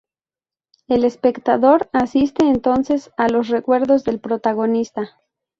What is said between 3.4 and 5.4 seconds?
recuerdos del protagonista.